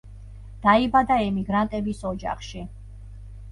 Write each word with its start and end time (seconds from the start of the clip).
დაიბადა 0.63 1.17
ემიგრანტების 1.27 2.03
ოჯახში. 2.15 2.67